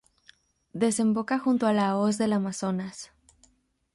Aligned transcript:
Desemboca 0.73 1.37
junto 1.37 1.67
a 1.67 1.73
la 1.73 1.95
hoz 1.95 2.17
del 2.17 2.33
Amazonas. 2.33 3.11